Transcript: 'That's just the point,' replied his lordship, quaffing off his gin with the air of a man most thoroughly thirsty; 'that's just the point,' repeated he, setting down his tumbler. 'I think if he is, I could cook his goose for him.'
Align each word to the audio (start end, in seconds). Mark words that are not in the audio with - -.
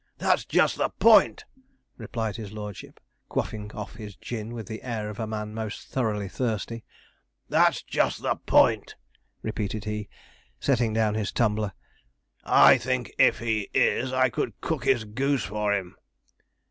'That's 0.17 0.45
just 0.45 0.77
the 0.77 0.89
point,' 0.89 1.45
replied 1.95 2.35
his 2.35 2.51
lordship, 2.51 2.99
quaffing 3.29 3.71
off 3.73 3.97
his 3.97 4.15
gin 4.15 4.51
with 4.51 4.65
the 4.67 4.81
air 4.81 5.11
of 5.11 5.19
a 5.19 5.27
man 5.27 5.53
most 5.53 5.89
thoroughly 5.89 6.27
thirsty; 6.27 6.83
'that's 7.49 7.83
just 7.83 8.23
the 8.23 8.35
point,' 8.47 8.95
repeated 9.43 9.85
he, 9.85 10.09
setting 10.59 10.91
down 10.91 11.13
his 11.13 11.31
tumbler. 11.31 11.73
'I 12.45 12.79
think 12.79 13.13
if 13.19 13.37
he 13.37 13.69
is, 13.75 14.11
I 14.11 14.29
could 14.29 14.59
cook 14.59 14.85
his 14.85 15.03
goose 15.05 15.43
for 15.43 15.71
him.' 15.71 15.95